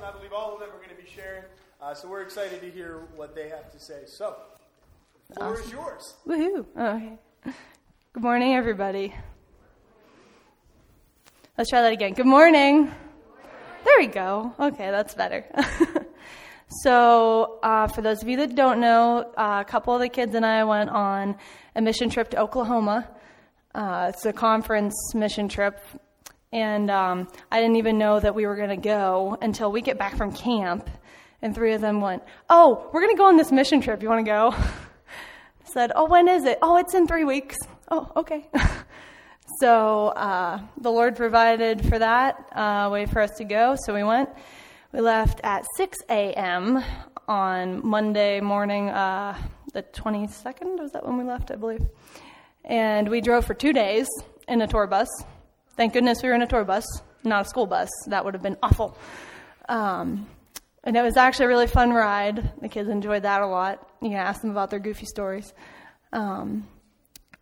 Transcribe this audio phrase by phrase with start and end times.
[0.00, 1.42] and I believe all of them are going to be sharing.
[1.82, 4.00] Uh, so we're excited to hear what they have to say.
[4.06, 4.34] So,
[5.28, 5.64] the floor awesome.
[5.66, 6.14] is yours.
[6.26, 6.64] Woohoo!
[6.74, 7.18] Okay.
[8.14, 9.14] Good morning, everybody.
[11.58, 12.14] Let's try that again.
[12.14, 12.90] Good morning.
[13.84, 14.54] There we go.
[14.58, 15.44] Okay, that's better.
[16.82, 20.34] so, uh, for those of you that don't know, uh, a couple of the kids
[20.34, 21.36] and I went on
[21.76, 23.06] a mission trip to Oklahoma.
[23.74, 25.78] Uh, it's a conference mission trip,
[26.52, 29.98] and um, I didn't even know that we were going to go until we get
[29.98, 30.88] back from camp.
[31.42, 34.02] And three of them went, "Oh, we're going to go on this mission trip.
[34.02, 34.54] You want to go?"
[35.64, 36.58] said, "Oh, when is it?
[36.60, 37.56] Oh, it's in three weeks."
[37.90, 38.48] Oh, okay.
[39.60, 43.76] So uh, the Lord provided for that uh, way for us to go.
[43.84, 44.30] So we went.
[44.90, 46.82] We left at 6 a.m.
[47.28, 49.36] on Monday morning, uh,
[49.74, 50.80] the 22nd.
[50.80, 51.50] Was that when we left?
[51.50, 51.82] I believe.
[52.64, 54.08] And we drove for two days
[54.48, 55.08] in a tour bus.
[55.80, 56.84] Thank goodness we were in a tour bus,
[57.24, 57.88] not a school bus.
[58.08, 58.98] That would have been awful.
[59.66, 60.28] Um,
[60.84, 62.52] and it was actually a really fun ride.
[62.60, 63.88] The kids enjoyed that a lot.
[64.02, 65.54] You can ask them about their goofy stories.
[66.12, 66.68] Um,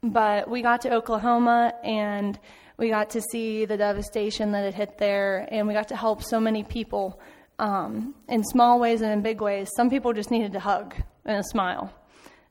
[0.05, 2.39] but we got to Oklahoma and
[2.77, 6.23] we got to see the devastation that had hit there, and we got to help
[6.23, 7.21] so many people
[7.59, 9.69] um, in small ways and in big ways.
[9.75, 11.93] Some people just needed a hug and a smile.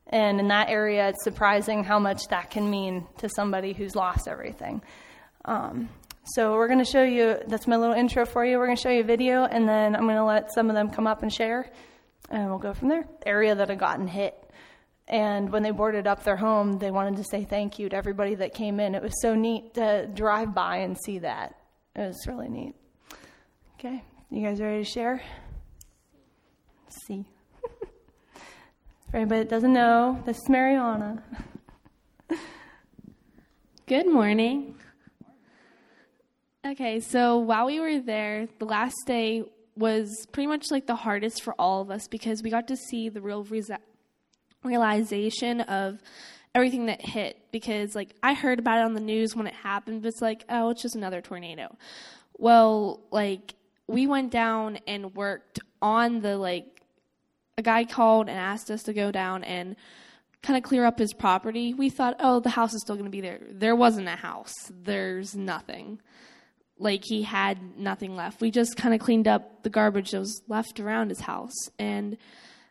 [0.07, 4.27] And in that area, it's surprising how much that can mean to somebody who's lost
[4.27, 4.81] everything.
[5.47, 5.89] Um,
[6.25, 8.57] so, we're going to show you that's my little intro for you.
[8.57, 10.75] We're going to show you a video, and then I'm going to let some of
[10.75, 11.71] them come up and share,
[12.29, 13.07] and we'll go from there.
[13.21, 14.47] The area that had gotten hit
[15.07, 18.35] and when they boarded up their home, they wanted to say thank you to everybody
[18.35, 18.93] that came in.
[18.93, 21.55] It was so neat to drive by and see that.
[21.95, 22.75] It was really neat.
[23.79, 25.21] Okay, you guys ready to share?
[26.83, 27.25] Let's see.
[29.11, 31.23] For anybody that doesn't know, this is Mariana.
[33.85, 34.75] Good morning.
[36.67, 39.43] Okay, so while we were there, the last day
[39.77, 43.07] was pretty much like the hardest for all of us because we got to see
[43.07, 43.79] the real resa-
[44.65, 45.99] realization of
[46.53, 50.01] everything that hit because like I heard about it on the news when it happened,
[50.01, 51.73] but it's like, oh, it's just another tornado.
[52.37, 53.53] Well, like
[53.87, 56.81] we went down and worked on the like
[57.57, 59.77] a guy called and asked us to go down and
[60.41, 61.73] kind of clear up his property.
[61.73, 63.39] We thought, oh, the house is still going to be there.
[63.49, 64.53] There wasn't a house.
[64.69, 65.99] There's nothing.
[66.79, 68.41] Like he had nothing left.
[68.41, 72.17] We just kind of cleaned up the garbage that was left around his house and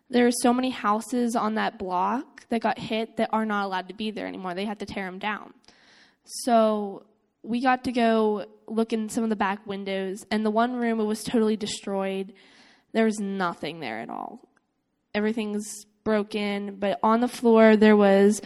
[0.08, 3.88] there are so many houses on that block that got hit that are not allowed
[3.88, 4.54] to be there anymore.
[4.54, 5.52] They had to tear them down.
[6.24, 7.04] So
[7.42, 11.00] we got to go look in some of the back windows, and the one room
[11.00, 12.32] it was totally destroyed.
[12.92, 14.40] There was nothing there at all.
[15.14, 18.40] Everything's broken, but on the floor there was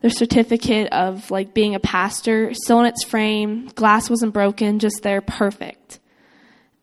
[0.00, 3.68] their certificate of like being a pastor still in its frame.
[3.74, 5.98] Glass wasn't broken, just there, perfect.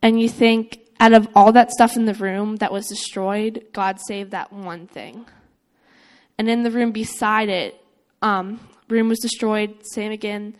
[0.01, 3.99] And you think out of all that stuff in the room that was destroyed, God
[4.07, 5.25] saved that one thing.
[6.37, 7.79] And in the room beside it,
[8.21, 8.59] um,
[8.89, 10.55] room was destroyed, same again.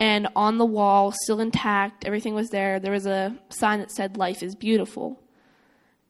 [0.00, 2.80] And on the wall, still intact, everything was there.
[2.80, 5.20] There was a sign that said, Life is beautiful.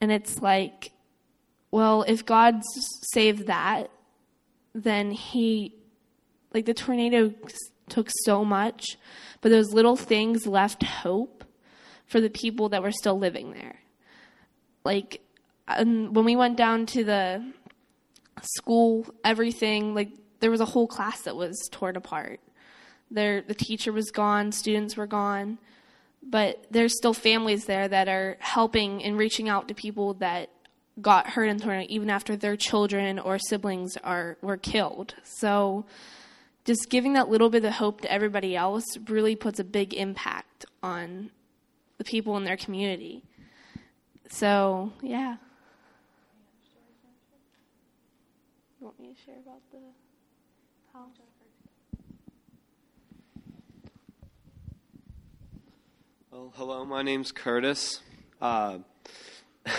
[0.00, 0.92] And it's like,
[1.70, 2.62] well, if God
[3.12, 3.90] saved that,
[4.74, 5.74] then He,
[6.54, 7.34] like the tornado
[7.88, 8.96] took so much,
[9.40, 11.44] but those little things left hope
[12.06, 13.80] for the people that were still living there.
[14.84, 15.20] Like
[15.68, 17.52] um, when we went down to the
[18.42, 20.10] school, everything like
[20.40, 22.40] there was a whole class that was torn apart.
[23.10, 25.58] There, the teacher was gone, students were gone,
[26.22, 30.50] but there's still families there that are helping and reaching out to people that
[31.00, 35.14] got hurt in tornado, even after their children or siblings are were killed.
[35.24, 35.84] So,
[36.64, 40.64] just giving that little bit of hope to everybody else really puts a big impact
[40.82, 41.30] on
[41.98, 43.22] the people in their community.
[44.30, 45.36] So, yeah.
[48.80, 49.78] You want me to share about the
[50.92, 51.06] how?
[56.30, 58.00] Well, hello, my name's Curtis.
[58.40, 58.78] Uh,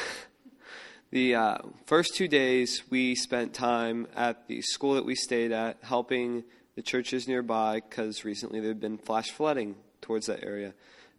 [1.12, 5.78] the uh, first two days we spent time at the school that we stayed at
[5.82, 6.44] helping
[6.76, 10.74] the churches nearby because recently there had been flash flooding towards that area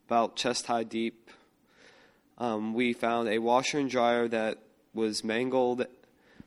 [0.07, 1.31] about chest high deep.
[2.39, 4.59] Um, we found a washer and dryer that
[4.95, 5.87] was mangled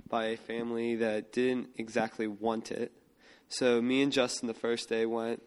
[0.08, 2.92] by a family that didn't exactly want it.
[3.50, 5.42] So me and Justin the first day went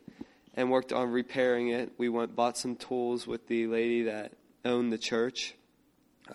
[0.54, 1.92] and worked on repairing it.
[1.98, 4.32] We went bought some tools with the lady that
[4.64, 5.54] owned the church,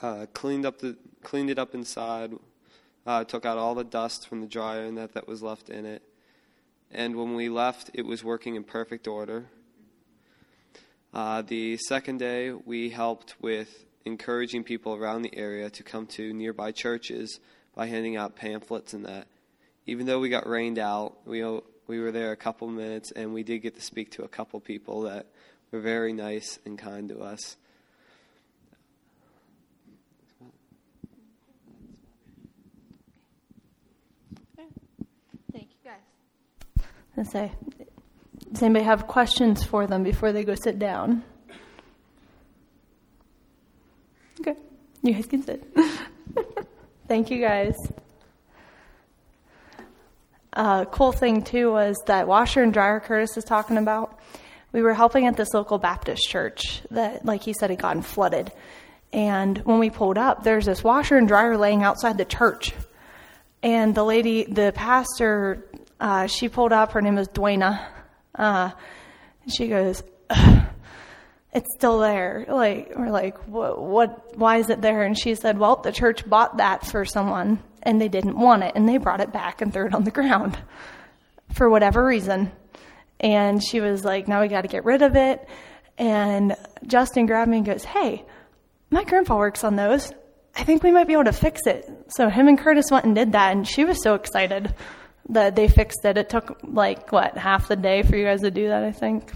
[0.02, 2.34] uh, cleaned up the cleaned it up inside,
[3.06, 5.86] uh, took out all the dust from the dryer and that that was left in
[5.86, 6.02] it.
[6.92, 9.46] And when we left, it was working in perfect order.
[11.14, 16.34] Uh, the second day, we helped with encouraging people around the area to come to
[16.34, 17.40] nearby churches
[17.76, 19.28] by handing out pamphlets and that.
[19.86, 21.44] Even though we got rained out, we
[21.88, 24.60] we were there a couple minutes and we did get to speak to a couple
[24.60, 25.26] people that
[25.72, 27.56] were very nice and kind to us.
[35.52, 35.92] Thank you
[37.18, 37.52] I say,
[38.52, 41.24] does anybody have questions for them before they go sit down?
[44.40, 44.56] Okay,
[45.02, 45.64] you guys can sit.
[47.08, 47.76] Thank you guys.
[50.54, 54.20] Uh, cool thing too was that washer and dryer Curtis is talking about.
[54.72, 58.52] We were helping at this local Baptist church that, like he said, had gotten flooded.
[59.14, 62.74] And when we pulled up, there's this washer and dryer laying outside the church.
[63.64, 65.67] And the lady, the pastor,
[66.00, 66.92] uh, she pulled up.
[66.92, 67.84] Her name was Dwayna.
[68.36, 68.72] Uh,
[69.48, 70.04] she goes,
[71.54, 73.82] "It's still there." Like we're like, "What?
[73.82, 74.38] What?
[74.38, 78.00] Why is it there?" And she said, "Well, the church bought that for someone, and
[78.00, 80.58] they didn't want it, and they brought it back and threw it on the ground
[81.54, 82.52] for whatever reason."
[83.20, 85.48] And she was like, "Now we got to get rid of it."
[85.98, 86.56] And
[86.86, 88.24] Justin grabbed me and goes, "Hey,
[88.92, 90.14] my grandpa works on those.
[90.56, 93.16] I think we might be able to fix it." So him and Curtis went and
[93.16, 94.76] did that, and she was so excited
[95.30, 96.18] that they fixed it.
[96.18, 99.32] It took like what half the day for you guys to do that, I think.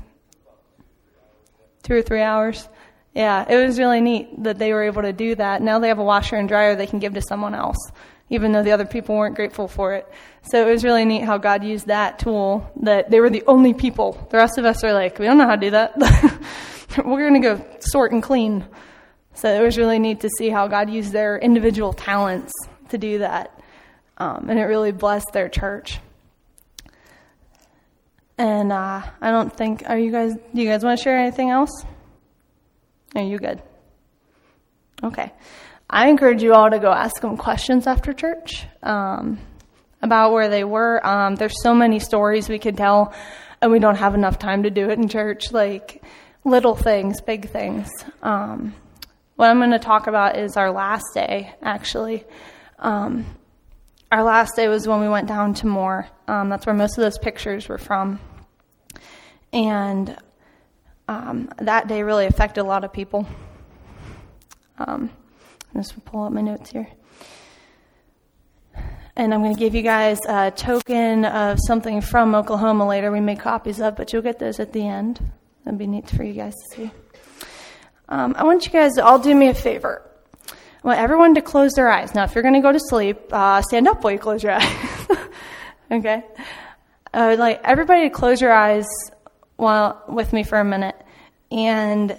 [1.84, 2.68] Two or three hours.
[3.14, 5.62] Yeah, it was really neat that they were able to do that.
[5.62, 7.92] Now they have a washer and dryer they can give to someone else,
[8.30, 10.10] even though the other people weren't grateful for it.
[10.44, 13.74] So it was really neat how God used that tool that they were the only
[13.74, 14.28] people.
[14.32, 15.98] The rest of us are like, we don't know how to do that.
[17.06, 18.66] we're going to go sort and clean.
[19.34, 22.54] So it was really neat to see how God used their individual talents
[22.90, 23.61] to do that.
[24.22, 26.00] Um, and it really blessed their church.
[28.38, 29.84] And uh, I don't think.
[29.88, 30.36] Are you guys?
[30.36, 31.72] Do you guys want to share anything else?
[33.16, 33.64] Are you good?
[35.04, 35.32] Okay.
[35.90, 39.40] I encourage you all to go ask them questions after church um,
[40.04, 41.06] about where they were.
[41.06, 43.16] Um, there's so many stories we could tell,
[43.60, 45.52] and we don't have enough time to do it in church.
[45.52, 46.04] Like
[46.44, 47.90] little things, big things.
[48.22, 48.76] Um,
[49.36, 52.24] what I'm going to talk about is our last day, actually.
[52.78, 53.26] Um,
[54.12, 56.08] our last day was when we went down to Moore.
[56.28, 58.20] Um, that's where most of those pictures were from.
[59.54, 60.18] And
[61.08, 63.26] um, that day really affected a lot of people.
[64.78, 65.10] Um,
[65.74, 66.88] I'm just pull up my notes here.
[69.16, 73.12] And I'm going to give you guys a token of something from Oklahoma later.
[73.12, 75.20] We made copies of, but you'll get those at the end.
[75.64, 76.92] That'd be neat for you guys to see.
[78.10, 80.02] Um, I want you guys to all do me a favor.
[80.84, 82.16] I want everyone to close their eyes.
[82.16, 84.54] Now, if you're going to go to sleep, uh, stand up while you close your
[84.60, 85.08] eyes.
[85.92, 86.24] okay?
[87.14, 88.88] I would like everybody to close your eyes
[89.58, 90.96] while with me for a minute
[91.52, 92.18] and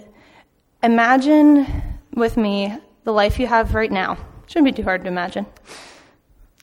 [0.82, 1.67] imagine
[2.14, 4.17] with me the life you have right now.
[4.47, 5.47] Shouldn't be too hard to imagine.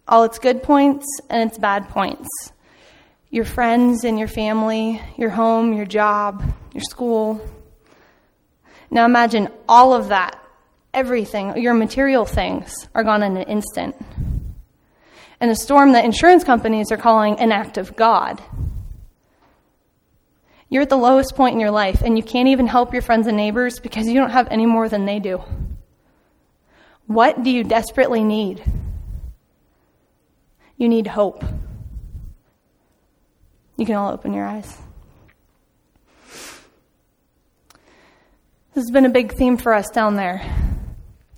[0.07, 2.29] All its good points and its bad points.
[3.29, 6.43] Your friends and your family, your home, your job,
[6.73, 7.45] your school.
[8.89, 10.39] Now imagine all of that,
[10.93, 13.95] everything, your material things are gone in an instant.
[15.39, 18.41] And a storm that insurance companies are calling an act of God.
[20.69, 23.25] You're at the lowest point in your life, and you can't even help your friends
[23.25, 25.41] and neighbors because you don't have any more than they do.
[27.07, 28.63] What do you desperately need?
[30.77, 31.43] You need hope.
[33.77, 34.77] You can all open your eyes.
[38.73, 40.68] This has been a big theme for us down there.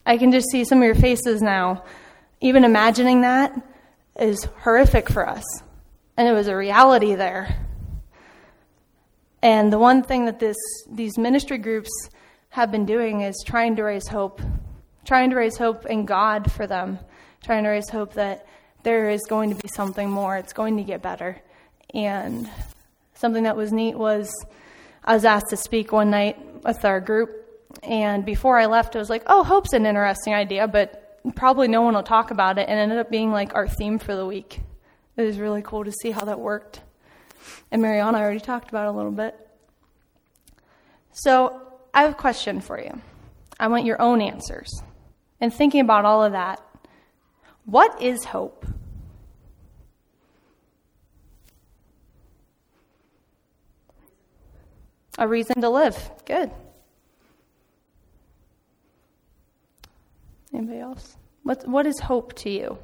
[0.05, 1.84] I can just see some of your faces now.
[2.39, 3.53] Even imagining that
[4.20, 5.43] is horrific for us.
[6.17, 7.67] And it was a reality there.
[9.41, 10.58] And the one thing that this,
[10.89, 11.89] these ministry groups
[12.50, 14.41] have been doing is trying to raise hope,
[15.05, 17.00] trying to raise hope in God for them,
[17.43, 18.46] trying to raise hope that
[18.84, 21.41] there is going to be something more, it's going to get better.
[21.93, 22.50] And
[23.13, 24.31] something that was neat was
[25.03, 27.40] I was asked to speak one night with our group,
[27.83, 31.81] and before I left, I was like, oh, hope's an interesting idea, but probably no
[31.81, 34.25] one will talk about it, and it ended up being like our theme for the
[34.25, 34.61] week.
[35.17, 36.81] It was really cool to see how that worked.
[37.71, 39.35] And Mariana already talked about a little bit.
[41.11, 41.61] So
[41.93, 43.01] I have a question for you.
[43.59, 44.81] I want your own answers.
[45.39, 46.61] And thinking about all of that,
[47.65, 48.65] what is hope?
[55.17, 56.11] A reason to live.
[56.25, 56.51] Good.
[60.53, 61.15] Anybody else?
[61.43, 62.77] What, what is hope to you?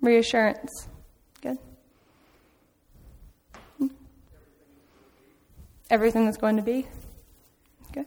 [0.00, 0.88] Reassurance.
[1.40, 1.58] Good.
[5.90, 6.86] Everything that's going to be.
[7.90, 8.04] Okay.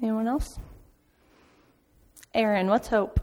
[0.00, 0.58] Anyone else?
[2.34, 3.18] Aaron, what's hope?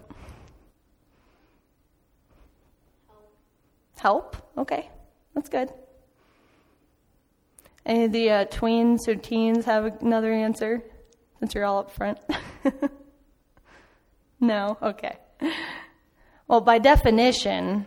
[3.98, 4.36] Help.
[4.36, 4.52] Help?
[4.58, 4.90] Okay.
[5.34, 5.72] That's good.
[7.92, 10.82] Any of the uh, tweens or teens have another answer
[11.40, 12.20] since you're all up front?
[14.40, 14.78] no?
[14.82, 15.18] Okay.
[16.48, 17.86] Well, by definition,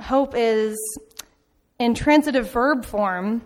[0.00, 0.76] hope is
[1.78, 3.42] intransitive verb form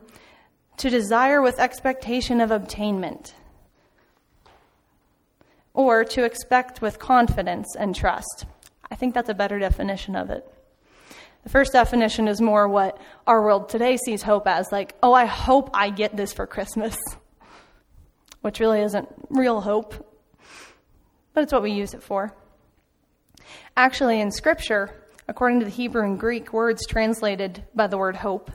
[0.78, 3.34] to desire with expectation of obtainment,
[5.74, 8.46] or to expect with confidence and trust.
[8.90, 10.53] I think that's a better definition of it.
[11.44, 15.26] The first definition is more what our world today sees hope as like, oh, I
[15.26, 16.96] hope I get this for Christmas,
[18.40, 19.94] which really isn't real hope,
[21.34, 22.34] but it's what we use it for.
[23.76, 24.90] Actually, in Scripture,
[25.28, 28.50] according to the Hebrew and Greek words translated by the word hope,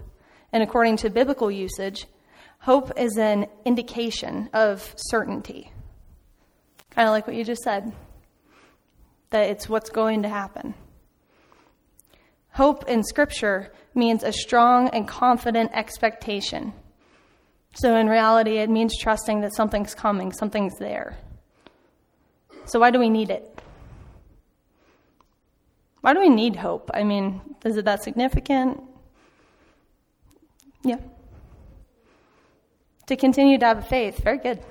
[0.51, 2.08] and according to biblical usage,
[2.60, 5.72] hope is an indication of certainty.
[6.89, 7.93] Kind of like what you just said,
[9.29, 10.74] that it's what's going to happen.
[12.60, 16.74] Hope in Scripture means a strong and confident expectation.
[17.75, 21.18] So, in reality, it means trusting that something's coming, something's there.
[22.66, 23.62] So, why do we need it?
[26.01, 26.92] Why do we need hope?
[26.94, 28.84] I mean, is it that significant?
[30.84, 31.00] Yeah.
[33.06, 34.22] To continue to have faith.
[34.22, 34.62] Very good.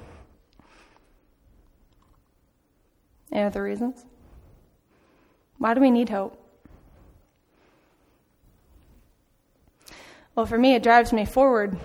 [3.32, 4.04] Any other reasons?
[5.56, 6.37] Why do we need hope?
[10.38, 11.76] Well, for me, it drives me forward.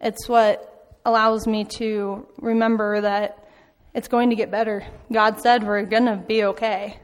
[0.00, 3.46] It's what allows me to remember that
[3.92, 4.86] it's going to get better.
[5.12, 6.98] God said we're going to be okay.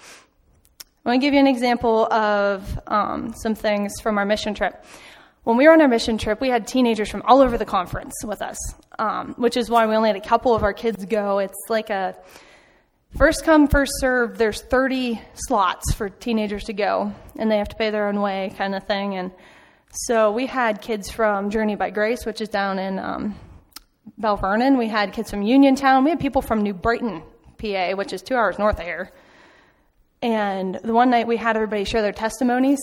[0.00, 4.82] I want to give you an example of um, some things from our mission trip.
[5.42, 8.14] When we were on our mission trip, we had teenagers from all over the conference
[8.24, 8.56] with us,
[8.98, 11.40] um, which is why we only had a couple of our kids go.
[11.40, 12.16] It's like a
[13.16, 14.38] first come, first serve.
[14.38, 18.52] There's 30 slots for teenagers to go, and they have to pay their own way,
[18.56, 19.16] kind of thing.
[19.16, 19.32] And
[19.90, 23.36] so we had kids from Journey by Grace, which is down in um,
[24.18, 24.76] Belle Vernon.
[24.76, 26.04] We had kids from Uniontown.
[26.04, 27.22] We had people from New Brighton,
[27.58, 29.12] PA, which is two hours north of here.
[30.22, 32.80] And the one night we had everybody share their testimonies,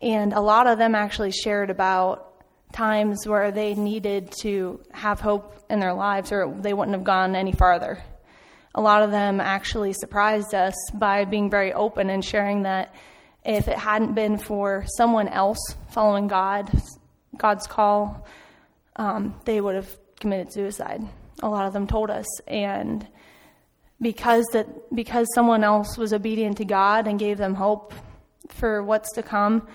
[0.00, 2.28] and a lot of them actually shared about
[2.72, 7.36] times where they needed to have hope in their lives or they wouldn't have gone
[7.36, 8.02] any farther.
[8.74, 12.94] A lot of them actually surprised us by being very open and sharing that
[13.44, 15.58] if it hadn't been for someone else
[15.90, 16.70] following God,
[17.36, 18.26] God's call,
[18.96, 21.02] um, they would have committed suicide.
[21.42, 23.06] A lot of them told us, and
[24.00, 27.92] because that because someone else was obedient to God and gave them hope
[28.48, 29.66] for what's to come,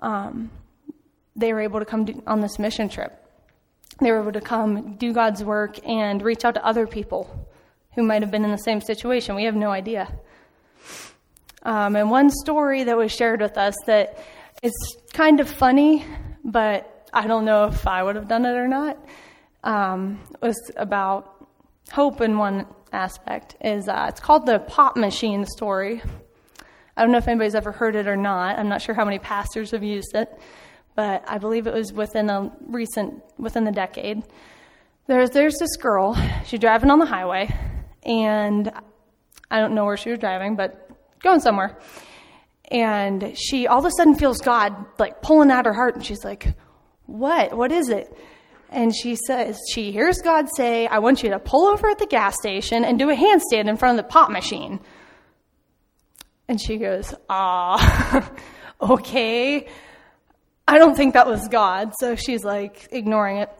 [0.00, 0.50] um,
[1.36, 3.12] they were able to come on this mission trip.
[4.00, 7.48] They were able to come do God's work and reach out to other people
[7.94, 9.34] who might have been in the same situation.
[9.34, 10.08] We have no idea.
[11.62, 14.18] Um, and one story that was shared with us that
[14.62, 14.72] is
[15.12, 16.04] kind of funny,
[16.44, 18.98] but I don't know if I would have done it or not,
[19.62, 21.46] um, was about
[21.90, 26.02] hope in one aspect is uh, it's called the pop machine story.
[26.96, 28.58] I don't know if anybody's ever heard it or not.
[28.58, 30.28] I'm not sure how many pastors have used it,
[30.94, 34.22] but I believe it was within a recent within the decade.
[35.06, 36.16] There's there's this girl.
[36.46, 37.54] She's driving on the highway,
[38.04, 38.72] and
[39.50, 40.90] I don't know where she was driving, but
[41.22, 41.78] going somewhere.
[42.70, 46.24] And she all of a sudden feels God like pulling at her heart, and she's
[46.24, 46.54] like,
[47.06, 47.56] "What?
[47.56, 48.16] What is it?"
[48.74, 52.06] And she says, she hears God say, I want you to pull over at the
[52.06, 54.80] gas station and do a handstand in front of the pop machine.
[56.48, 58.32] And she goes, ah,
[58.80, 59.68] okay.
[60.66, 61.92] I don't think that was God.
[62.00, 63.50] So she's like ignoring it.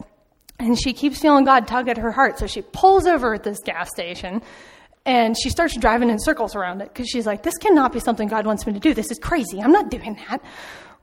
[0.57, 2.39] And she keeps feeling God tug at her heart.
[2.39, 4.41] So she pulls over at this gas station
[5.05, 8.27] and she starts driving in circles around it because she's like, this cannot be something
[8.27, 8.93] God wants me to do.
[8.93, 9.61] This is crazy.
[9.61, 10.41] I'm not doing that.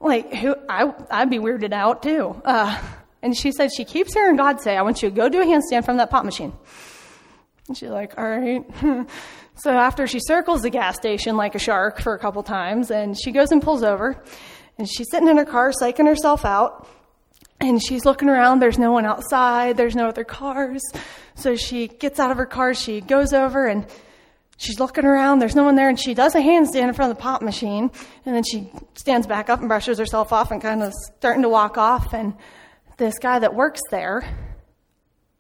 [0.00, 2.40] Like, who, I, I'd be weirded out too.
[2.44, 2.80] Uh,
[3.22, 5.44] and she said she keeps hearing God say, I want you to go do a
[5.44, 6.52] handstand from that pop machine.
[7.68, 8.64] And she's like, all right.
[9.54, 13.16] so after she circles the gas station like a shark for a couple times, and
[13.16, 14.20] she goes and pulls over,
[14.78, 16.88] and she's sitting in her car, psyching herself out,
[17.62, 18.60] and she's looking around.
[18.60, 20.82] There's no one outside, there's no other cars.
[21.34, 23.86] So she gets out of her car, she goes over, and
[24.58, 25.38] she's looking around.
[25.38, 27.90] There's no one there, and she does a handstand in front of the pop machine,
[28.26, 31.48] and then she stands back up and brushes herself off and kind of starting to
[31.48, 32.12] walk off.
[32.12, 32.34] And
[32.98, 34.24] this guy that works there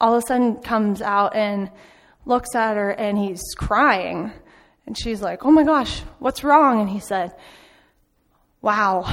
[0.02, 1.70] all of a sudden comes out and
[2.26, 4.32] looks at her and he's crying.
[4.84, 6.80] And she's like, Oh my gosh, what's wrong?
[6.80, 7.32] And he said,
[8.60, 9.04] Wow,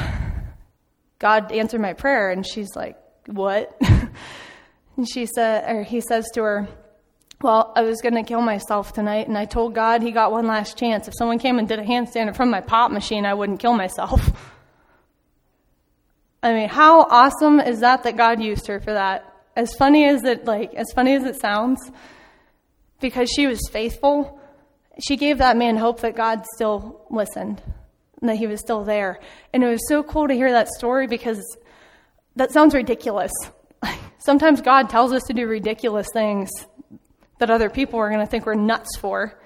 [1.19, 2.31] God answered my prayer.
[2.31, 2.97] And she's like,
[3.27, 3.79] What?
[4.99, 6.67] And she said, or he says to her,
[7.41, 10.45] Well, I was going to kill myself tonight, and I told God he got one
[10.45, 11.07] last chance.
[11.07, 14.29] If someone came and did a handstand of my pop machine, I wouldn't kill myself.
[16.43, 19.23] I mean, how awesome is that that God used her for that?
[19.55, 21.79] As funny as it like, as funny as it sounds,
[22.99, 24.37] because she was faithful,
[25.01, 27.61] she gave that man hope that God still listened
[28.21, 29.19] and that he was still there.
[29.53, 31.57] And it was so cool to hear that story because
[32.35, 33.31] that sounds ridiculous.
[34.19, 36.49] Sometimes God tells us to do ridiculous things
[37.39, 39.39] that other people are going to think we're nuts for,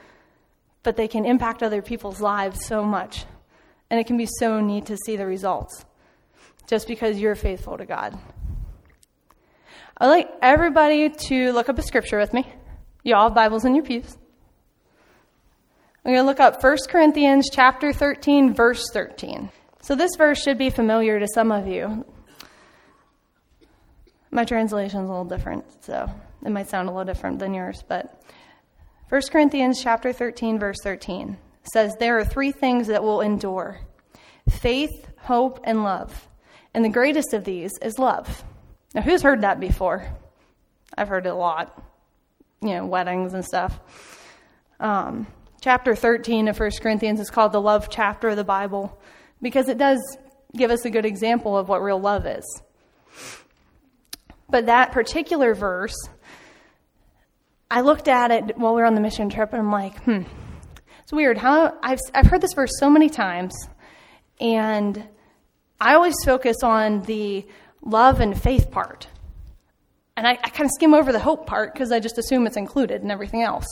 [0.81, 3.25] but they can impact other people's lives so much.
[3.89, 5.85] And it can be so neat to see the results
[6.67, 8.17] just because you're faithful to God.
[9.97, 12.51] I'd like everybody to look up a scripture with me.
[13.03, 14.17] You all have Bibles in your pews.
[16.05, 19.49] I'm going to look up 1 Corinthians chapter 13 verse 13.
[19.81, 22.03] So this verse should be familiar to some of you.
[24.29, 26.09] My translation is a little different, so
[26.45, 28.21] it might sound a little different than yours, but
[29.07, 31.37] 1 Corinthians chapter 13 verse 13
[31.71, 33.79] says there are three things that will endure:
[34.49, 36.27] faith, hope, and love.
[36.73, 38.43] And the greatest of these is love.
[38.93, 40.05] Now, who's heard that before?
[40.97, 41.81] I've heard it a lot.
[42.61, 43.79] You know, weddings and stuff.
[44.81, 45.27] Um,
[45.63, 48.99] chapter 13 of 1 Corinthians is called the love chapter of the Bible
[49.41, 49.97] because it does
[50.53, 52.43] give us a good example of what real love is.
[54.49, 55.95] But that particular verse,
[57.71, 60.23] I looked at it while we were on the mission trip and I'm like, hmm,
[61.01, 61.37] it's weird.
[61.37, 63.53] How I've, I've heard this verse so many times
[64.41, 65.01] and
[65.79, 67.47] I always focus on the
[67.81, 69.07] love and faith part.
[70.17, 72.57] And I, I kind of skim over the hope part because I just assume it's
[72.57, 73.65] included in everything else.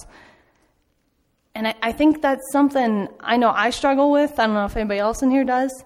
[1.53, 4.39] And I, I think that's something I know I struggle with.
[4.39, 5.83] I don't know if anybody else in here does.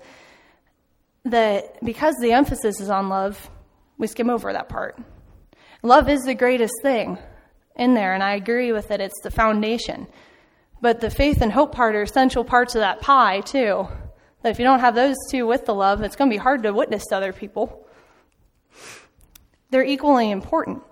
[1.26, 3.50] That because the emphasis is on love,
[3.98, 5.00] we skim over that part.
[5.82, 7.18] Love is the greatest thing
[7.76, 9.02] in there, and I agree with it.
[9.02, 10.08] It's the foundation.
[10.82, 13.88] But the faith and hope part are essential parts of that pie, too.
[14.42, 16.64] That if you don't have those two with the love, it's going to be hard
[16.64, 17.88] to witness to other people.
[19.72, 20.84] They're equally important.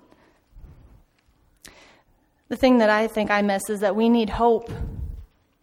[2.54, 4.70] The thing that I think I miss is that we need hope.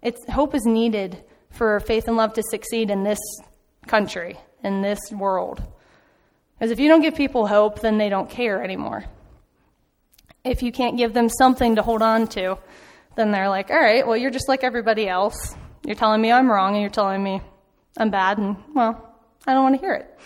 [0.02, 3.20] It's, hope is needed for faith and love to succeed in this
[3.86, 5.62] country, in this world.
[6.58, 9.04] Because if you don't give people hope, then they don't care anymore.
[10.42, 12.58] If you can't give them something to hold on to,
[13.14, 15.54] then they're like, all right, well, you're just like everybody else.
[15.86, 17.40] You're telling me I'm wrong, and you're telling me
[17.96, 19.14] I'm bad, and well,
[19.46, 20.18] I don't want to hear it.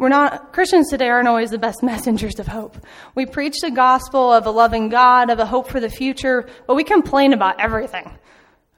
[0.00, 2.74] We're not, Christians today aren't always the best messengers of hope.
[3.14, 6.74] We preach the gospel of a loving God, of a hope for the future, but
[6.74, 8.10] we complain about everything.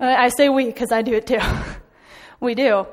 [0.00, 1.38] I say we because I do it too.
[2.40, 2.88] we do.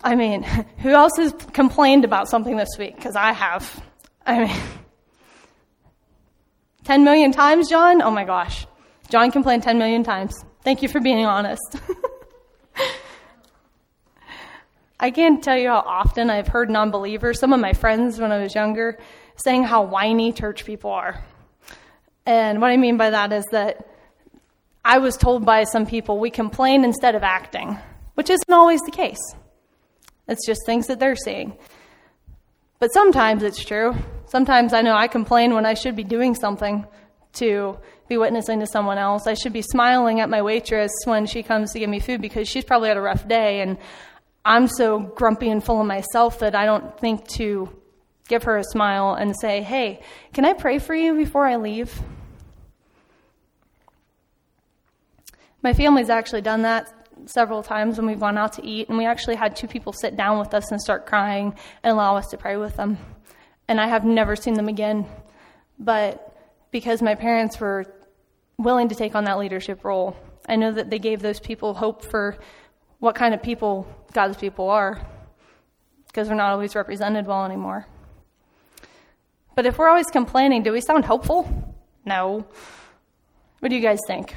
[0.00, 0.44] I mean,
[0.78, 2.94] who else has complained about something this week?
[2.94, 3.82] Because I have.
[4.24, 4.60] I mean,
[6.84, 8.00] 10 million times, John?
[8.00, 8.64] Oh my gosh.
[9.10, 10.36] John complained 10 million times.
[10.62, 11.80] Thank you for being honest.
[14.98, 18.32] I can't tell you how often I've heard non believers, some of my friends when
[18.32, 18.98] I was younger,
[19.36, 21.24] saying how whiny church people are.
[22.26, 23.86] And what I mean by that is that
[24.84, 27.78] I was told by some people we complain instead of acting,
[28.14, 29.20] which isn't always the case.
[30.28, 31.56] It's just things that they're seeing.
[32.78, 33.94] But sometimes it's true.
[34.26, 36.86] Sometimes I know I complain when I should be doing something
[37.34, 37.78] to
[38.08, 39.26] be witnessing to someone else.
[39.26, 42.48] I should be smiling at my waitress when she comes to give me food because
[42.48, 43.78] she's probably had a rough day and
[44.44, 47.68] I'm so grumpy and full of myself that I don't think to
[48.28, 50.02] give her a smile and say, Hey,
[50.32, 51.98] can I pray for you before I leave?
[55.62, 56.92] My family's actually done that
[57.26, 60.16] several times when we've gone out to eat, and we actually had two people sit
[60.16, 62.98] down with us and start crying and allow us to pray with them.
[63.66, 65.06] And I have never seen them again.
[65.78, 66.36] But
[66.70, 67.86] because my parents were
[68.58, 72.04] willing to take on that leadership role, I know that they gave those people hope
[72.04, 72.36] for
[73.04, 75.06] what kind of people God's people are
[76.06, 77.86] because they're not always represented well anymore.
[79.54, 81.74] But if we're always complaining, do we sound hopeful?
[82.06, 82.46] No.
[83.58, 84.34] What do you guys think?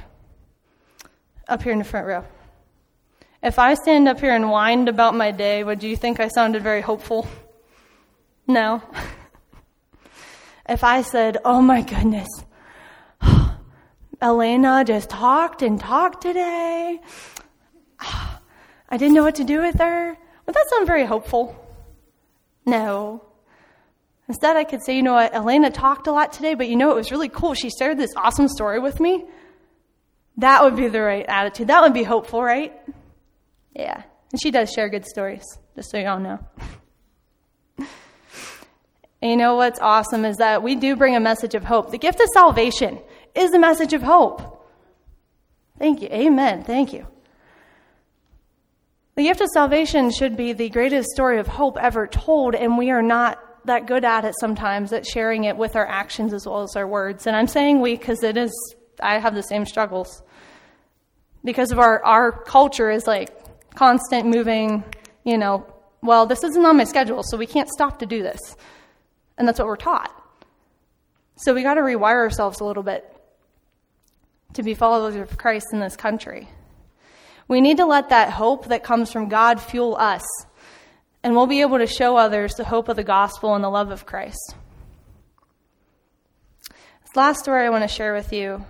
[1.48, 2.26] Up here in the front row.
[3.42, 6.62] If I stand up here and whined about my day, would you think I sounded
[6.62, 7.26] very hopeful?
[8.48, 8.82] No.
[10.68, 12.28] if I said, oh my goodness,
[14.22, 17.00] Elena just talked and talked today.
[18.90, 20.18] I didn't know what to do with her.
[20.46, 21.56] Would that sound very hopeful?
[22.66, 23.24] No.
[24.28, 26.92] Instead, I could say, you know what, Elena talked a lot today, but you know,
[26.92, 27.54] it was really cool.
[27.54, 29.26] She shared this awesome story with me.
[30.38, 31.68] That would be the right attitude.
[31.68, 32.74] That would be hopeful, right?
[33.74, 34.04] Yeah.
[34.32, 35.44] And she does share good stories,
[35.76, 36.40] just so y'all know.
[37.78, 37.88] And
[39.32, 41.92] you know what's awesome is that we do bring a message of hope.
[41.92, 43.00] The gift of salvation
[43.34, 44.68] is a message of hope.
[45.80, 46.10] Thank you.
[46.10, 46.64] Amen.
[46.64, 47.08] Thank you.
[49.18, 52.92] The gift of salvation should be the greatest story of hope ever told, and we
[52.92, 56.62] are not that good at it sometimes at sharing it with our actions as well
[56.62, 57.26] as our words.
[57.26, 58.54] And I'm saying we because it is,
[59.02, 60.22] I have the same struggles.
[61.44, 63.32] Because of our, our culture is like
[63.74, 64.84] constant moving,
[65.24, 65.66] you know,
[66.04, 68.56] well, this isn't on my schedule, so we can't stop to do this.
[69.40, 70.14] And that's what we're taught.
[71.38, 73.12] So we got to rewire ourselves a little bit
[74.54, 76.50] to be followers of Christ in this country.
[77.48, 80.26] We need to let that hope that comes from God fuel us,
[81.24, 83.90] and we'll be able to show others the hope of the gospel and the love
[83.92, 84.56] of Christ.
[86.70, 88.66] This last story I want to share with you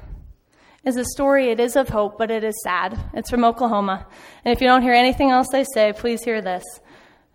[0.83, 2.97] is a story, it is of hope, but it is sad.
[3.13, 4.05] It's from Oklahoma.
[4.45, 6.63] And if you don't hear anything else I say, please hear this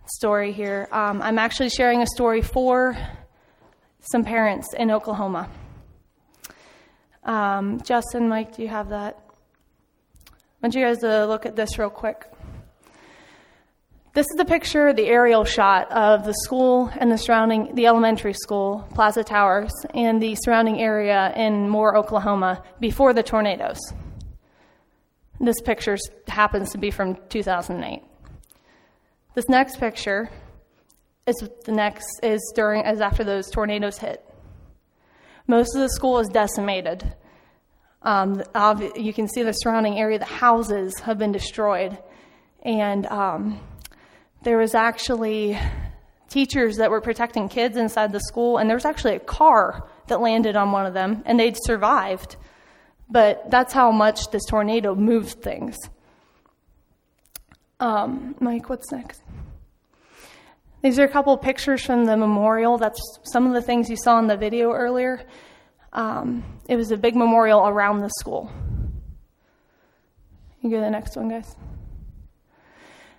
[0.07, 0.89] story here.
[0.93, 2.97] Um, I'm actually sharing a story for
[4.01, 5.51] some parents in Oklahoma.
[7.25, 9.19] Um, Justin, Mike, do you have that?
[10.63, 12.25] Want you guys to look at this real quick.
[14.15, 18.33] This is the picture, the aerial shot of the school and the surrounding, the elementary
[18.33, 23.81] school, Plaza Towers, and the surrounding area in Moore, Oklahoma, before the tornadoes.
[25.41, 25.97] This picture
[26.29, 28.01] happens to be from 2008.
[29.35, 30.31] This next picture
[31.27, 34.25] is the next is during as after those tornadoes hit.
[35.49, 37.15] Most of the school is decimated.
[38.05, 38.43] Um,
[38.97, 41.97] you can see the surrounding area, the houses have been destroyed.
[42.63, 43.61] And um,
[44.43, 45.59] there was actually
[46.29, 50.21] teachers that were protecting kids inside the school, and there was actually a car that
[50.21, 52.37] landed on one of them, and they'd survived.
[53.09, 55.77] But that's how much this tornado moved things.
[57.79, 59.23] Um, Mike, what's next?
[60.83, 62.79] These are a couple pictures from the memorial.
[62.79, 65.25] That's some of the things you saw in the video earlier.
[65.93, 68.51] Um, it was a big memorial around the school.
[70.63, 71.55] You go to the next one, guys.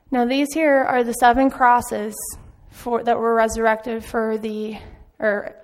[0.09, 2.15] Now, these here are the seven crosses
[2.71, 4.77] for, that were resurrected for the,
[5.19, 5.55] or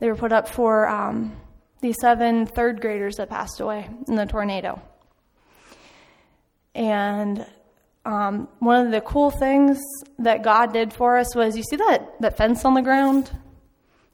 [0.00, 1.36] they were put up for um,
[1.80, 4.80] the seven third graders that passed away in the tornado.
[6.74, 7.46] And
[8.04, 9.80] um, one of the cool things
[10.18, 13.30] that God did for us was you see that, that fence on the ground?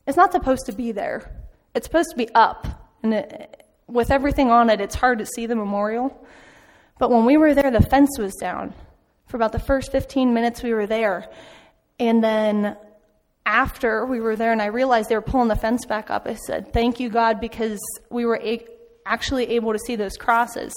[0.07, 1.42] It's not supposed to be there.
[1.75, 2.67] It's supposed to be up,
[3.03, 6.27] and it, with everything on it, it's hard to see the memorial.
[6.99, 8.75] But when we were there, the fence was down
[9.27, 11.29] for about the first 15 minutes we were there.
[11.99, 12.77] And then
[13.47, 16.35] after we were there and I realized they were pulling the fence back up, I
[16.35, 17.81] said, Thank you, God, because
[18.11, 18.67] we were a-
[19.07, 20.75] actually able to see those crosses.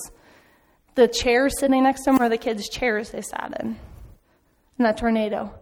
[0.95, 3.77] The chairs sitting next to them are the kids' chairs they sat in
[4.79, 5.53] in that tornado.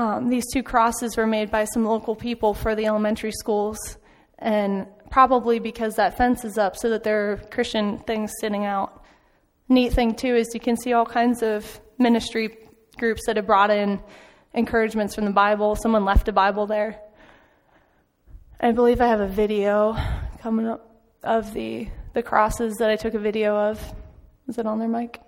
[0.00, 3.98] Um, these two crosses were made by some local people for the elementary schools,
[4.38, 9.04] and probably because that fence is up so that there are Christian things sitting out.
[9.68, 12.56] Neat thing, too, is you can see all kinds of ministry
[12.96, 14.00] groups that have brought in
[14.54, 15.76] encouragements from the Bible.
[15.76, 16.98] Someone left a Bible there.
[18.58, 19.98] I believe I have a video
[20.40, 23.78] coming up of the, the crosses that I took a video of.
[24.48, 25.20] Is it on there, Mike?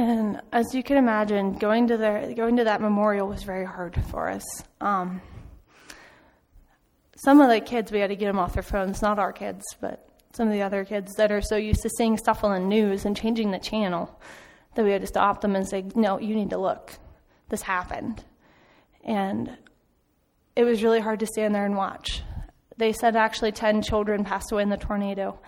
[0.00, 4.02] And as you can imagine, going to the going to that memorial was very hard
[4.10, 4.42] for us.
[4.80, 5.20] Um,
[7.16, 9.62] some of the kids we had to get them off their phones, not our kids,
[9.78, 12.66] but some of the other kids that are so used to seeing stuff on the
[12.66, 14.18] news and changing the channel
[14.74, 16.92] that we had to stop them and say, "No, you need to look.
[17.50, 18.24] This happened."
[19.04, 19.54] And
[20.56, 22.22] it was really hard to stand there and watch.
[22.78, 25.38] They said actually 10 children passed away in the tornado.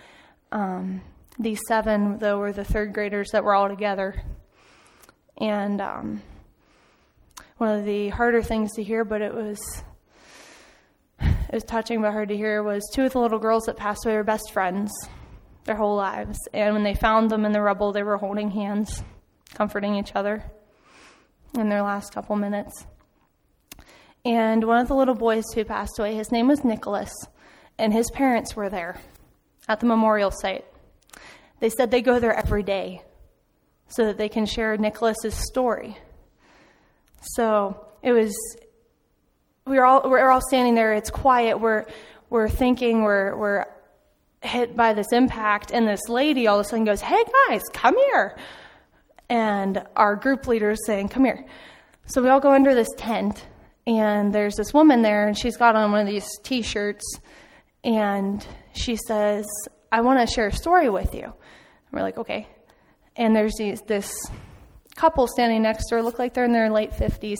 [0.51, 1.01] Um,
[1.39, 4.23] these seven, though, were the third graders that were all together.
[5.37, 6.21] And um,
[7.57, 9.59] one of the harder things to hear, but it was
[11.19, 14.05] it was touching but hard to hear, was two of the little girls that passed
[14.05, 14.91] away were best friends
[15.65, 16.37] their whole lives.
[16.53, 19.03] And when they found them in the rubble, they were holding hands,
[19.53, 20.43] comforting each other
[21.53, 22.85] in their last couple minutes.
[24.25, 27.11] And one of the little boys who passed away, his name was Nicholas,
[27.77, 28.99] and his parents were there
[29.67, 30.65] at the memorial site.
[31.59, 33.03] They said they go there every day
[33.87, 35.97] so that they can share Nicholas's story.
[37.21, 38.35] So it was,
[39.65, 41.85] we were all, we're all standing there, it's quiet, we're,
[42.29, 43.65] we're thinking, we're, we're
[44.41, 47.95] hit by this impact, and this lady all of a sudden goes, Hey guys, come
[47.97, 48.37] here.
[49.29, 51.45] And our group leader is saying, Come here.
[52.05, 53.45] So we all go under this tent,
[53.87, 57.03] and there's this woman there, and she's got on one of these t shirts,
[57.83, 59.45] and she says,
[59.91, 61.23] I want to share a story with you.
[61.23, 61.33] And
[61.91, 62.47] we're like, Okay.
[63.15, 64.13] And there's these, this
[64.95, 67.37] couple standing next to her, look like they're in their late 50s,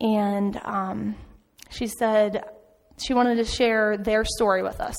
[0.00, 1.14] and um,
[1.70, 2.44] she said
[2.98, 4.96] she wanted to share their story with us.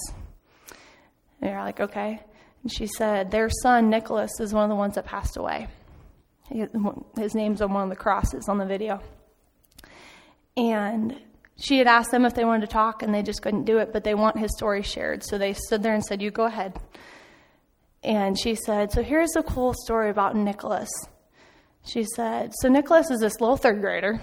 [1.41, 2.21] And you're like, okay.
[2.63, 5.67] And she said, their son, Nicholas, is one of the ones that passed away.
[7.17, 9.01] His name's on one of the crosses on the video.
[10.55, 11.17] And
[11.57, 13.93] she had asked them if they wanted to talk, and they just couldn't do it,
[13.93, 15.23] but they want his story shared.
[15.23, 16.77] So they stood there and said, You go ahead.
[18.03, 20.89] And she said, So here's a cool story about Nicholas.
[21.85, 24.21] She said, So Nicholas is this little third grader,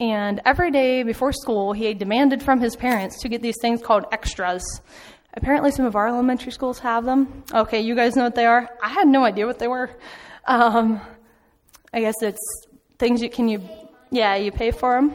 [0.00, 4.04] and every day before school, he demanded from his parents to get these things called
[4.10, 4.64] extras.
[5.34, 7.44] Apparently, some of our elementary schools have them.
[7.52, 8.68] Okay, you guys know what they are?
[8.82, 9.90] I had no idea what they were.
[10.46, 11.00] Um,
[11.92, 12.66] I guess it's
[12.98, 13.62] things you can you,
[14.10, 15.14] yeah, you pay for them.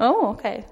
[0.00, 0.64] Oh, okay.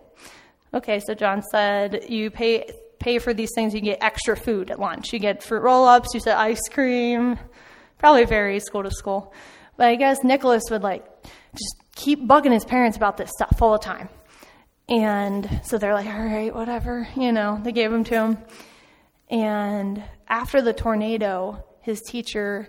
[0.72, 4.78] Okay, so John said you pay pay for these things, you get extra food at
[4.78, 5.12] lunch.
[5.12, 7.38] You get fruit roll ups, you get ice cream.
[7.98, 9.34] Probably varies school to school.
[9.76, 13.72] But I guess Nicholas would like just keep bugging his parents about this stuff all
[13.72, 14.08] the time.
[14.88, 18.38] And so they're like, all right, whatever, you know, they gave them to him.
[19.28, 22.68] And after the tornado, his teacher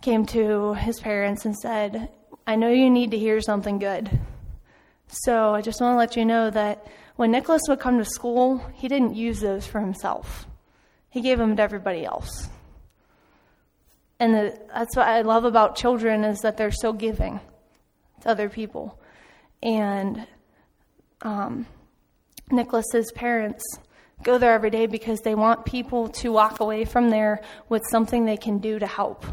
[0.00, 2.08] came to his parents and said,
[2.46, 4.10] I know you need to hear something good.
[5.08, 8.58] So I just want to let you know that when Nicholas would come to school,
[8.74, 10.46] he didn't use those for himself.
[11.08, 12.48] He gave them to everybody else.
[14.18, 17.40] And the, that's what I love about children is that they're so giving
[18.22, 19.00] to other people.
[19.62, 20.26] And
[21.22, 21.66] um,
[22.50, 23.64] Nicholas's parents
[24.22, 28.24] go there every day because they want people to walk away from there with something
[28.24, 29.24] they can do to help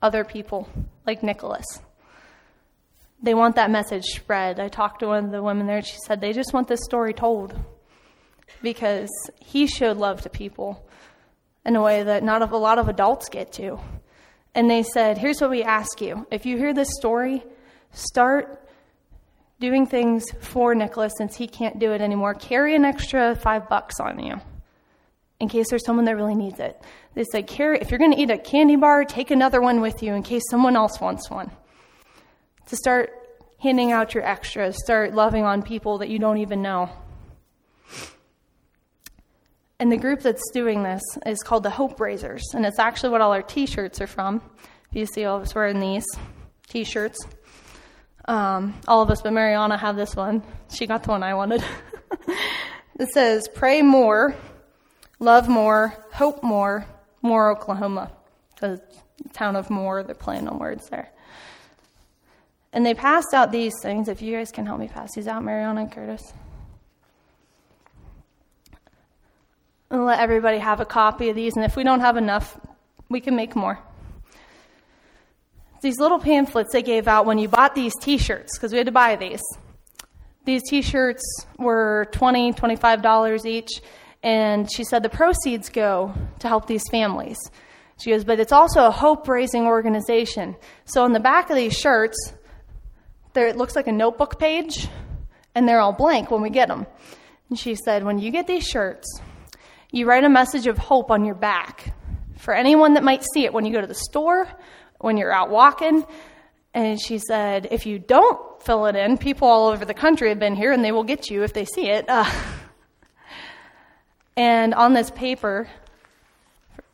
[0.00, 0.68] other people,
[1.06, 1.64] like Nicholas.
[3.22, 4.58] They want that message spread.
[4.58, 6.82] I talked to one of the women there, and she said they just want this
[6.84, 7.54] story told
[8.62, 10.88] because he showed love to people
[11.64, 13.78] in a way that not a lot of adults get to.
[14.54, 16.26] And they said, Here's what we ask you.
[16.30, 17.44] If you hear this story,
[17.92, 18.68] start
[19.60, 22.34] doing things for Nicholas since he can't do it anymore.
[22.34, 24.40] Carry an extra five bucks on you
[25.38, 26.80] in case there's someone that really needs it.
[27.14, 30.02] They said, carry, if you're going to eat a candy bar, take another one with
[30.02, 31.50] you in case someone else wants one.
[32.66, 33.12] To start
[33.58, 36.90] handing out your extras, start loving on people that you don't even know.
[39.78, 43.20] And the group that's doing this is called the Hope Raisers, and it's actually what
[43.20, 44.40] all our t shirts are from.
[44.90, 46.06] If you see all of us wearing these
[46.68, 47.18] t shirts.
[48.26, 50.42] Um, all of us but Mariana have this one.
[50.72, 51.64] She got the one I wanted.
[53.00, 54.36] it says, Pray more,
[55.18, 56.86] love more, hope more,
[57.20, 58.12] Moore Oklahoma.
[58.60, 58.80] The
[59.32, 61.10] town of Moore, they're playing on words there.
[62.72, 64.08] And they passed out these things.
[64.08, 66.32] If you guys can help me pass these out, Mariana and Curtis.
[69.90, 71.54] And let everybody have a copy of these.
[71.54, 72.58] And if we don't have enough,
[73.10, 73.78] we can make more
[75.82, 78.86] these little pamphlets they gave out when you bought these t shirts, because we had
[78.86, 79.42] to buy these.
[80.44, 81.22] These t shirts
[81.58, 83.68] were $20, $25 each,
[84.22, 87.38] and she said the proceeds go to help these families.
[88.00, 90.56] She goes, but it's also a hope raising organization.
[90.84, 92.32] So on the back of these shirts,
[93.34, 94.88] there it looks like a notebook page,
[95.54, 96.86] and they're all blank when we get them.
[97.48, 99.20] And she said, when you get these shirts,
[99.90, 101.94] you write a message of hope on your back
[102.38, 104.48] for anyone that might see it when you go to the store
[105.02, 106.04] when you're out walking.
[106.74, 110.38] And she said, if you don't fill it in, people all over the country have
[110.38, 112.06] been here and they will get you if they see it.
[112.08, 112.30] Uh,
[114.36, 115.68] and on this paper,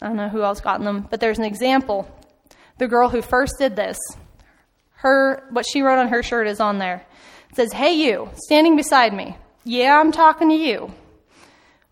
[0.02, 2.12] I don't know who else got them, but there's an example.
[2.78, 3.98] The girl who first did this,
[4.98, 7.06] her what she wrote on her shirt is on there.
[7.50, 9.36] It says, "Hey you, standing beside me.
[9.64, 10.92] Yeah, I'm talking to you.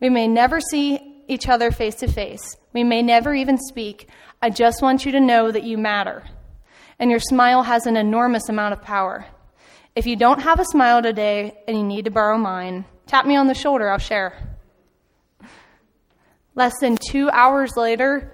[0.00, 2.56] We may never see each other face to face.
[2.72, 4.08] We may never even speak.
[4.42, 6.24] I just want you to know that you matter.
[6.98, 9.26] And your smile has an enormous amount of power.
[9.94, 13.36] If you don't have a smile today and you need to borrow mine, tap me
[13.36, 14.56] on the shoulder, I'll share.
[16.54, 18.32] Less than two hours later,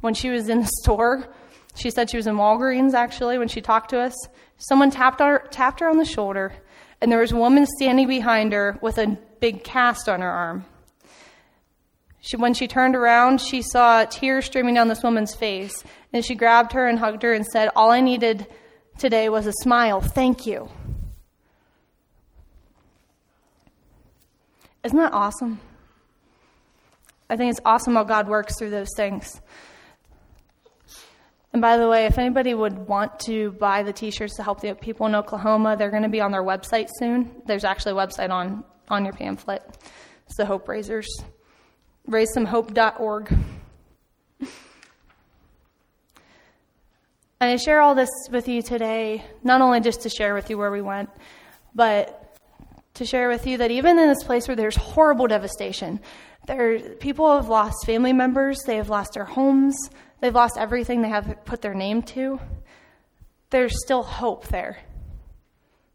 [0.00, 1.26] when she was in the store,
[1.74, 4.14] she said she was in Walgreens actually when she talked to us.
[4.58, 6.52] Someone tapped her, tapped her on the shoulder,
[7.00, 10.64] and there was a woman standing behind her with a big cast on her arm.
[12.20, 15.82] She, when she turned around, she saw tears streaming down this woman's face.
[16.12, 18.46] And she grabbed her and hugged her and said, All I needed
[18.96, 20.00] today was a smile.
[20.00, 20.68] Thank you.
[24.84, 25.60] Isn't that awesome?
[27.28, 29.40] I think it's awesome how God works through those things.
[31.52, 34.74] And by the way, if anybody would want to buy the t-shirts to help the
[34.74, 37.42] people in Oklahoma, they're going to be on their website soon.
[37.46, 39.62] There's actually a website on, on your pamphlet.
[40.26, 41.06] It's the Hope Raisers.
[42.08, 43.36] RaiseSomeHope.org.
[47.42, 50.56] And I share all this with you today, not only just to share with you
[50.56, 51.10] where we went,
[51.74, 52.38] but
[52.94, 56.00] to share with you that even in this place where there's horrible devastation,
[56.46, 59.74] there people have lost family members, they have lost their homes,
[60.22, 62.40] they've lost everything they have put their name to.
[63.50, 64.78] There's still hope there.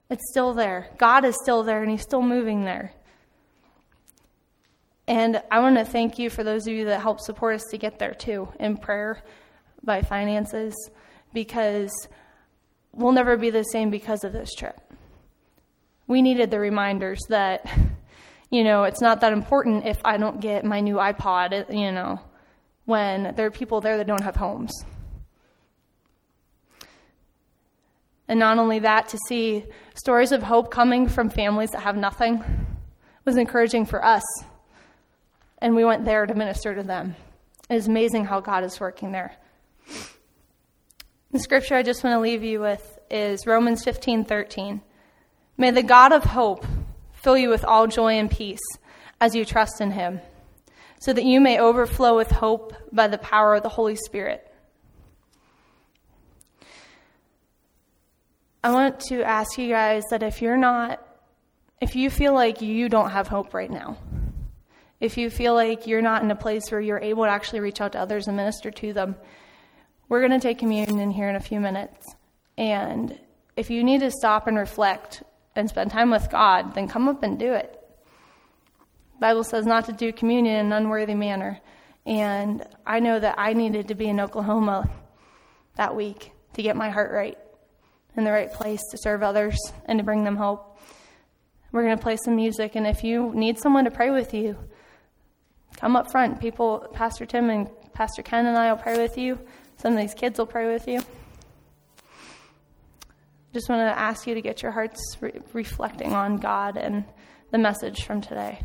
[0.09, 0.89] It's still there.
[0.97, 2.93] God is still there and he's still moving there.
[5.07, 7.77] And I want to thank you for those of you that helped support us to
[7.77, 9.23] get there too in prayer
[9.83, 10.75] by finances
[11.33, 11.91] because
[12.91, 14.79] we'll never be the same because of this trip.
[16.05, 17.65] We needed the reminders that,
[18.49, 22.19] you know, it's not that important if I don't get my new iPod, you know,
[22.87, 24.71] when there are people there that don't have homes.
[28.29, 32.43] And not only that, to see stories of hope coming from families that have nothing
[33.25, 34.23] was encouraging for us.
[35.59, 37.17] And we went there to minister to them.
[37.69, 39.35] It is amazing how God is working there.
[41.31, 44.81] The scripture I just want to leave you with is Romans 15:13.
[45.57, 46.65] May the God of hope
[47.11, 48.63] fill you with all joy and peace
[49.19, 50.21] as you trust in him,
[50.99, 54.43] so that you may overflow with hope by the power of the Holy Spirit.
[58.63, 61.03] I want to ask you guys that if you're not
[61.79, 63.97] if you feel like you don't have hope right now,
[64.99, 67.81] if you feel like you're not in a place where you're able to actually reach
[67.81, 69.15] out to others and minister to them,
[70.09, 72.15] we're going to take communion in here in a few minutes.
[72.57, 73.19] And
[73.55, 75.21] if you need to stop and reflect
[75.55, 77.76] and spend time with God, then come up and do it.
[79.19, 81.59] Bible says not to do communion in an unworthy manner.
[82.05, 84.89] And I know that I needed to be in Oklahoma
[85.75, 87.37] that week to get my heart right
[88.15, 90.79] in the right place to serve others and to bring them hope.
[91.71, 94.57] We're going to play some music, and if you need someone to pray with you,
[95.75, 96.39] come up front.
[96.39, 99.39] People, Pastor Tim and Pastor Ken and I will pray with you.
[99.77, 101.01] Some of these kids will pray with you.
[103.53, 107.05] Just want to ask you to get your hearts re- reflecting on God and
[107.51, 108.61] the message from today.